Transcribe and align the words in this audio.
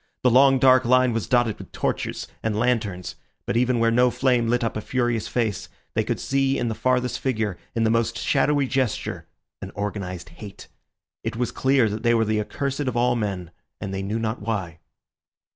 The 0.23 0.31
long 0.31 0.57
dark 0.57 0.83
line 0.83 1.13
was 1.13 1.27
dotted 1.27 1.59
with 1.59 1.71
torches 1.71 2.27
and 2.41 2.57
lanterns; 2.57 3.17
but 3.45 3.55
even 3.55 3.77
where 3.77 3.91
no 3.91 4.09
flame 4.09 4.47
lit 4.47 4.63
up 4.63 4.75
a 4.75 4.81
furious 4.81 5.27
face, 5.27 5.69
they 5.93 6.03
could 6.03 6.19
see 6.19 6.57
in 6.57 6.69
the 6.69 6.73
farthest 6.73 7.19
figure, 7.19 7.59
in 7.75 7.83
the 7.83 7.91
most 7.91 8.17
shadowy 8.17 8.65
gesture, 8.65 9.27
an 9.61 9.69
organised 9.75 10.29
hate. 10.29 10.67
It 11.23 11.35
was 11.35 11.51
clear 11.51 11.87
that 11.87 12.01
they 12.01 12.15
were 12.15 12.25
the 12.25 12.41
accursed 12.41 12.79
of 12.79 12.97
all 12.97 13.15
men, 13.15 13.51
and 13.79 13.93
they 13.93 14.01
knew 14.01 14.17
not 14.17 14.41
why. 14.41 14.79